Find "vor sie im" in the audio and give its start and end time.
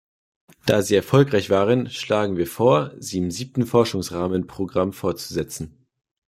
2.47-3.29